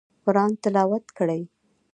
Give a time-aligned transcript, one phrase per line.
[0.23, 1.41] قرآن تلاوت کړئ